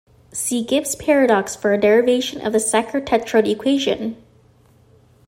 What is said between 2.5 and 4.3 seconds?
the Sackur-Tetrode equation.